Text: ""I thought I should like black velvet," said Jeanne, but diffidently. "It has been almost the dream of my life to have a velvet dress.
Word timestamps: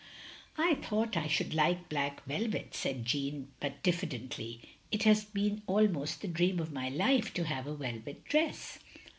""I 0.57 0.73
thought 0.73 1.15
I 1.15 1.27
should 1.27 1.53
like 1.53 1.87
black 1.87 2.25
velvet," 2.25 2.73
said 2.73 3.05
Jeanne, 3.05 3.49
but 3.59 3.83
diffidently. 3.83 4.59
"It 4.91 5.03
has 5.03 5.25
been 5.25 5.61
almost 5.67 6.21
the 6.23 6.27
dream 6.27 6.59
of 6.59 6.71
my 6.73 6.89
life 6.89 7.31
to 7.35 7.43
have 7.43 7.67
a 7.67 7.75
velvet 7.75 8.25
dress. 8.25 8.79